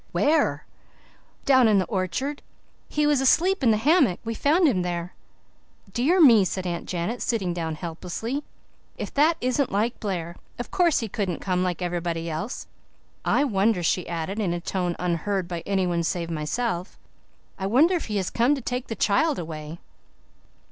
"WHERE?" 0.13 0.65
"Down 1.45 1.67
in 1.67 1.77
the 1.77 1.85
orchard. 1.85 2.41
He 2.89 3.05
was 3.05 3.21
asleep 3.21 3.61
in 3.61 3.69
the 3.69 3.77
hammock. 3.77 4.19
We 4.25 4.33
found 4.33 4.67
him 4.67 4.81
there." 4.81 5.13
"Dear 5.93 6.19
me!" 6.19 6.43
said 6.43 6.65
Aunt 6.65 6.87
Janet, 6.89 7.21
sitting 7.21 7.53
down 7.53 7.75
helplessly. 7.75 8.43
"If 8.97 9.13
that 9.13 9.37
isn't 9.41 9.71
like 9.71 9.99
Blair! 9.99 10.37
Of 10.57 10.71
course 10.71 11.01
he 11.01 11.07
couldn't 11.07 11.37
come 11.39 11.61
like 11.61 11.83
anybody 11.83 12.31
else. 12.31 12.65
I 13.23 13.43
wonder," 13.43 13.83
she 13.83 14.09
added 14.09 14.39
in 14.39 14.53
a 14.53 14.59
tone 14.59 14.95
unheard 14.97 15.47
by 15.47 15.61
anyone 15.67 15.99
else 15.99 16.07
save 16.07 16.31
myself, 16.31 16.97
"I 17.59 17.67
wonder 17.67 17.93
if 17.93 18.05
he 18.05 18.17
has 18.17 18.31
come 18.31 18.55
to 18.55 18.61
take 18.61 18.87
the 18.87 18.95
child 18.95 19.37
away." 19.37 19.77